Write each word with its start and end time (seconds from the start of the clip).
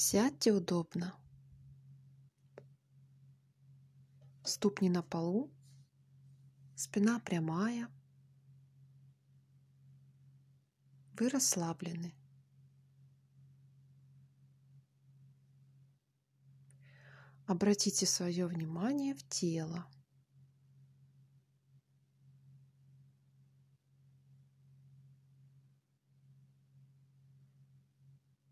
Сядьте 0.00 0.52
удобно. 0.52 1.12
Ступни 4.44 4.88
на 4.88 5.02
полу, 5.02 5.50
спина 6.76 7.18
прямая. 7.18 7.88
Вы 11.18 11.28
расслаблены. 11.28 12.14
Обратите 17.48 18.06
свое 18.06 18.46
внимание 18.46 19.16
в 19.16 19.28
тело. 19.28 19.84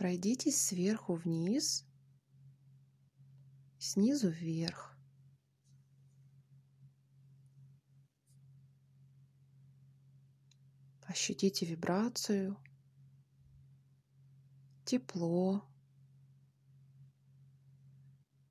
Пройдитесь 0.00 0.58
сверху 0.58 1.12
вниз, 1.12 1.86
снизу 3.78 4.30
вверх. 4.30 4.96
Ощутите 11.02 11.66
вибрацию, 11.66 12.56
тепло, 14.86 15.70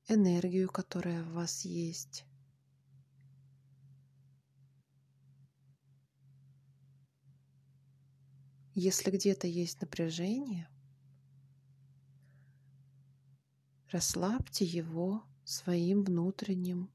энергию, 0.07 0.69
которая 0.69 1.23
в 1.23 1.31
вас 1.31 1.65
есть. 1.65 2.25
Если 8.75 9.09
где-то 9.09 9.47
есть 9.47 9.81
напряжение, 9.81 10.69
Расслабьте 13.91 14.65
его 14.65 15.23
своим 15.43 16.03
внутренним 16.03 16.91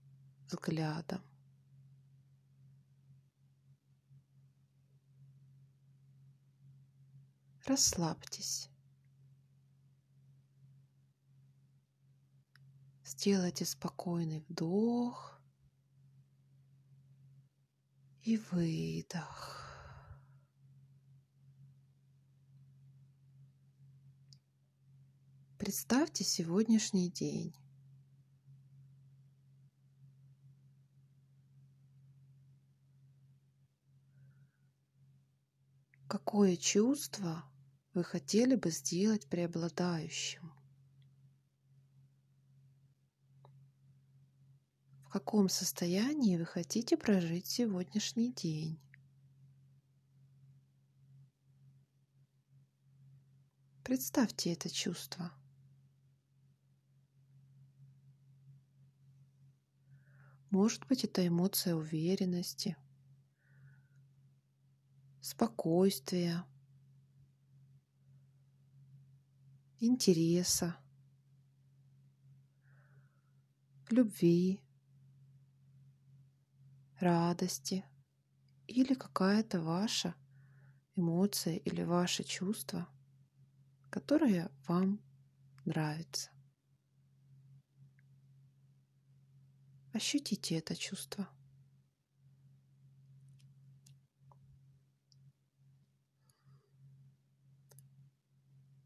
взглядом. 0.47 1.21
Расслабьтесь. 7.67 8.71
Сделайте 13.05 13.65
спокойный 13.65 14.45
вдох 14.49 15.41
и 18.23 18.37
выдох. 18.37 19.64
Представьте 25.75 26.23
сегодняшний 26.23 27.11
день. 27.11 27.53
Какое 36.07 36.57
чувство 36.57 37.43
вы 37.93 38.05
хотели 38.05 38.55
бы 38.55 38.71
сделать 38.71 39.27
преобладающим? 39.29 40.53
В 45.03 45.09
каком 45.09 45.49
состоянии 45.49 46.37
вы 46.37 46.47
хотите 46.47 46.97
прожить 46.97 47.49
сегодняшний 47.49 48.33
день? 48.33 48.81
Представьте 53.83 54.53
это 54.53 54.71
чувство– 54.71 55.33
Может 60.55 60.87
быть, 60.87 61.03
это 61.03 61.27
эмоция 61.27 61.75
уверенности, 61.75 62.77
спокойствия, 65.21 66.45
интереса, 69.81 70.77
любви, 73.91 74.61
радости 77.01 77.85
или 78.69 78.95
какая-то 78.95 79.61
ваша 79.61 80.15
эмоция 80.95 81.57
или 81.57 81.83
ваше 81.83 82.23
чувство, 82.23 82.87
которое 83.91 84.53
вам 84.69 85.01
нравится. 85.65 86.34
Ощутите 89.95 90.57
это 90.57 90.75
чувство. 90.75 91.29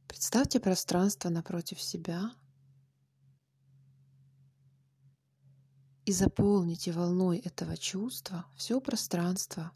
Представьте 0.07 0.61
пространство 0.61 1.31
напротив 1.31 1.81
себя 1.81 2.37
и 6.05 6.13
заполните 6.13 6.93
волной 6.93 7.39
этого 7.39 7.79
чувства 7.79 8.45
все 8.55 8.79
пространство 8.79 9.73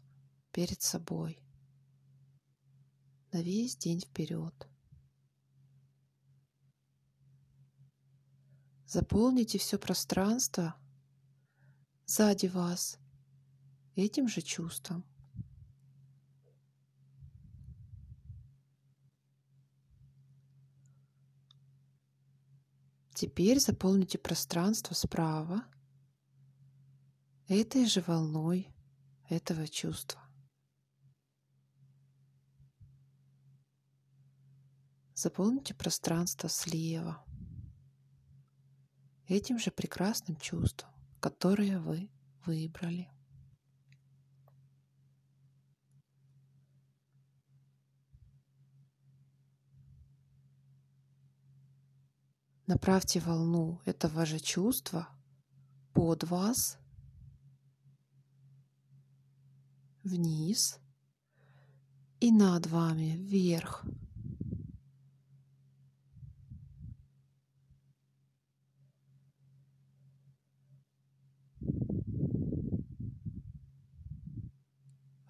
перед 0.51 0.83
собой 0.83 1.39
на 3.31 3.41
весь 3.41 3.75
день 3.75 4.01
вперед. 4.01 4.67
Заполните 8.85 9.57
все 9.57 9.79
пространство 9.79 10.75
сзади 12.05 12.47
вас 12.47 12.99
этим 13.95 14.27
же 14.27 14.41
чувством. 14.41 15.05
Теперь 23.13 23.59
заполните 23.59 24.17
пространство 24.17 24.93
справа 24.95 25.63
этой 27.47 27.85
же 27.85 28.01
волной 28.01 28.67
этого 29.29 29.67
чувства. 29.67 30.21
Заполните 35.13 35.73
пространство 35.73 36.49
слева 36.49 37.23
этим 39.27 39.57
же 39.57 39.71
прекрасным 39.71 40.35
чувством 40.35 40.92
которые 41.23 41.79
вы 41.79 42.11
выбрали. 42.45 43.09
Направьте 52.67 53.21
волну 53.21 53.81
этого 53.85 54.25
же 54.25 54.39
чувства 54.39 55.07
под 55.93 56.25
вас, 56.25 56.77
вниз 60.03 60.77
и 62.19 62.33
над 62.33 62.67
вами 62.67 63.15
вверх. 63.15 63.85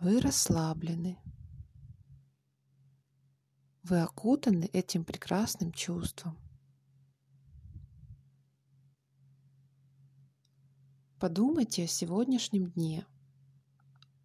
Вы 0.04 0.20
расслаблены. 0.20 1.18
Вы 3.84 4.02
окутаны 4.02 4.66
этим 4.74 5.06
прекрасным 5.06 5.72
чувством. 5.72 6.38
Подумайте 11.22 11.86
о 11.86 11.88
сегодняшнем 11.88 12.70
дне, 12.72 13.08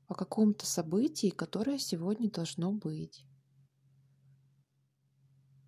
о 0.08 0.14
каком-то 0.14 0.66
событии, 0.66 1.30
которое 1.30 1.78
сегодня 1.78 2.28
должно 2.28 2.72
быть. 2.72 3.24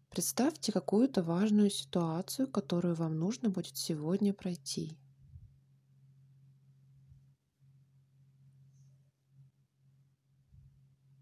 Представьте 0.08 0.72
какую-то 0.72 1.22
важную 1.22 1.70
ситуацию, 1.70 2.50
которую 2.50 2.96
вам 2.96 3.16
нужно 3.16 3.48
будет 3.48 3.76
сегодня 3.76 4.34
пройти. 4.34 4.98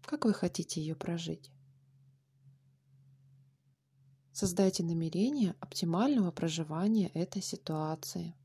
Как 0.09 0.25
вы 0.25 0.33
хотите 0.33 0.81
ее 0.81 0.95
прожить? 0.95 1.51
Создайте 4.31 4.83
намерение 4.83 5.55
оптимального 5.59 6.31
проживания 6.31 7.09
этой 7.09 7.43
ситуации. 7.43 8.35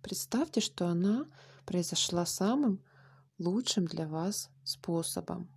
Представьте, 0.00 0.60
что 0.60 0.86
она 0.86 1.26
произошла 1.66 2.24
самым 2.26 2.80
лучшим 3.38 3.84
для 3.84 4.06
вас 4.06 4.50
способом. 4.62 5.50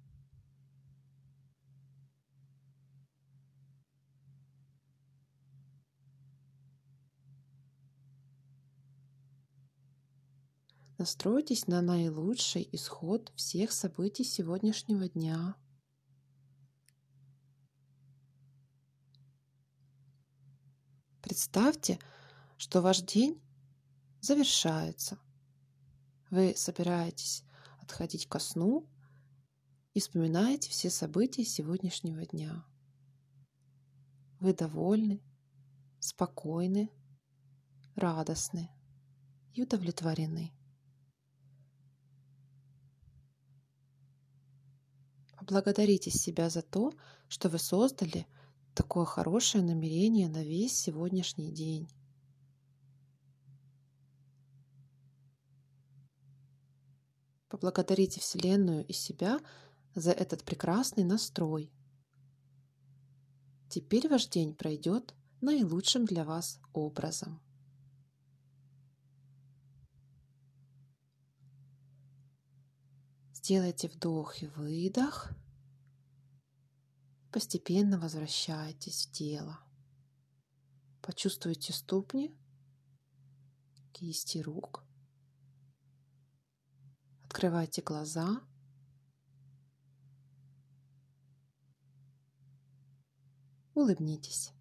Настройтесь 11.01 11.65
на 11.65 11.81
наилучший 11.81 12.69
исход 12.74 13.33
всех 13.36 13.71
событий 13.71 14.24
сегодняшнего 14.24 15.09
дня. 15.09 15.56
Представьте, 21.24 21.98
что 22.56 22.83
ваш 22.83 23.01
день 23.01 23.42
завершается. 24.19 25.18
Вы 26.30 26.53
собираетесь 26.56 27.45
отходить 27.81 28.27
ко 28.27 28.38
сну 28.38 28.88
и 29.95 30.00
вспоминаете 30.00 30.69
все 30.69 30.92
события 30.92 31.44
сегодняшнего 31.44 32.27
дня. 32.27 32.63
Вы 34.39 34.54
довольны, 34.54 35.19
спокойны, 36.00 36.92
радостны 37.95 38.69
и 39.56 39.63
удовлетворены. 39.63 40.54
Поблагодарите 45.42 46.12
себя 46.12 46.52
за 46.52 46.62
то, 46.62 46.94
что 47.28 47.50
вы 47.50 47.58
создали 47.58 48.28
такое 48.76 49.06
хорошее 49.06 49.64
намерение 49.64 50.30
на 50.30 50.44
весь 50.44 50.78
сегодняшний 50.78 51.52
день. 51.52 51.90
Поблагодарите 57.50 58.20
Вселенную 58.20 58.86
и 58.86 58.94
себя 58.94 59.40
за 59.96 60.12
этот 60.12 60.44
прекрасный 60.44 61.06
настрой. 61.06 61.72
Теперь 63.68 64.08
ваш 64.10 64.28
день 64.28 64.54
пройдет 64.54 65.16
наилучшим 65.42 66.06
для 66.06 66.24
вас 66.24 66.60
образом. 66.72 67.42
Сделайте 73.44 73.88
вдох 73.88 74.44
и 74.44 74.46
выдох. 74.46 75.32
Постепенно 77.32 77.98
возвращайтесь 77.98 79.08
в 79.08 79.12
тело. 79.12 79.60
Почувствуйте 81.02 81.74
ступни, 81.74 82.36
кисти 83.94 84.38
рук. 84.38 84.84
Открывайте 87.24 87.82
глаза. 87.82 88.44
Улыбнитесь. 93.74 94.52